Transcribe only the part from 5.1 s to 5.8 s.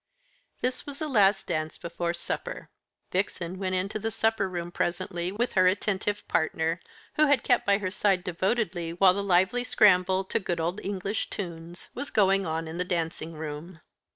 with her